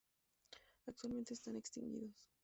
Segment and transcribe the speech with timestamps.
[0.87, 2.25] Actualmente están extinguidos.